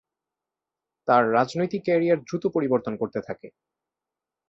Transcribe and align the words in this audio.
তার 1.07 1.23
রাজনৈতিক 1.33 1.81
ক্যারিয়ার 1.85 2.19
দ্রুত 2.21 2.43
পরিবর্তন 2.55 2.93
করতে 3.01 3.19
থাকে। 3.27 3.47